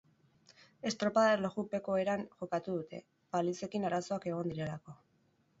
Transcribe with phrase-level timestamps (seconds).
[0.91, 3.03] Estropada erlojupeko eran jokatu dute,
[3.37, 4.99] balizekin arazoak egon direlako.